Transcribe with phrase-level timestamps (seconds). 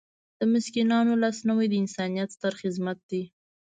[0.39, 3.23] د مسکینانو لاسنیوی د انسانیت ستر خدمت دی.